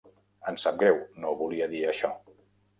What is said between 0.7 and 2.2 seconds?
greu, no volia dir això.